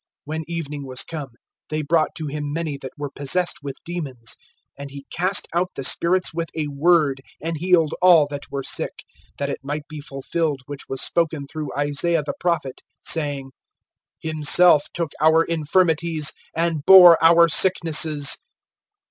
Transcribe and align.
(16)When 0.27 0.41
evening 0.47 0.87
was 0.87 1.03
come, 1.03 1.29
they 1.69 1.83
brought 1.83 2.15
to 2.15 2.25
him 2.25 2.51
many 2.51 2.75
that 2.75 2.89
were 2.97 3.11
possessed 3.15 3.57
with 3.61 3.75
demons; 3.85 4.35
and 4.75 4.89
he 4.89 5.05
cast 5.15 5.47
out 5.53 5.69
the 5.75 5.83
spirits 5.83 6.33
with 6.33 6.49
a 6.57 6.65
word, 6.69 7.21
and 7.39 7.55
healed 7.57 7.93
all 8.01 8.25
that 8.31 8.49
were 8.49 8.63
sick; 8.63 9.03
(17)that 9.39 9.49
it 9.49 9.59
might 9.63 9.87
be 9.87 10.01
fulfilled 10.01 10.61
which 10.65 10.89
was 10.89 11.03
spoken 11.03 11.45
through 11.45 11.69
Isaiah 11.77 12.23
the 12.25 12.33
prophet, 12.39 12.81
saying: 13.03 13.51
Himself 14.21 14.85
took 14.91 15.11
our 15.21 15.43
infirmities, 15.43 16.33
and 16.55 16.83
bore 16.83 17.15
our 17.23 17.47
sicknesses. 17.47 18.39